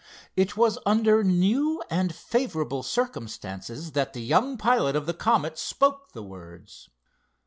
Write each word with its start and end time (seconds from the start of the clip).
It 0.35 0.57
was 0.57 0.79
under 0.83 1.23
new 1.23 1.83
and 1.87 2.11
favorable 2.15 2.81
circumstances 2.81 3.91
that 3.91 4.13
the 4.13 4.21
young 4.23 4.57
pilot 4.57 4.95
of 4.95 5.05
the 5.05 5.13
Comet 5.13 5.59
spoke 5.59 6.13
the 6.13 6.23
words. 6.23 6.89